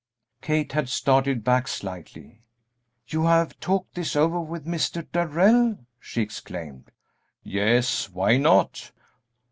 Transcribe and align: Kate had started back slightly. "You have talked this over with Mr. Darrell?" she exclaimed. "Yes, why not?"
Kate 0.41 0.71
had 0.71 0.89
started 0.89 1.43
back 1.43 1.67
slightly. 1.67 2.41
"You 3.07 3.25
have 3.25 3.59
talked 3.59 3.93
this 3.93 4.15
over 4.15 4.39
with 4.41 4.65
Mr. 4.65 5.05
Darrell?" 5.11 5.77
she 5.99 6.23
exclaimed. 6.23 6.89
"Yes, 7.43 8.09
why 8.09 8.37
not?" 8.37 8.93